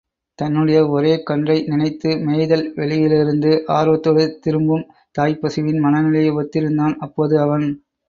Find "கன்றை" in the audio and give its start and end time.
1.23-1.57